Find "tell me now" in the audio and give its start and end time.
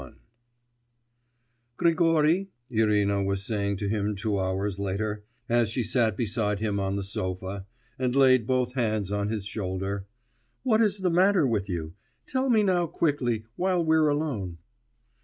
12.25-12.87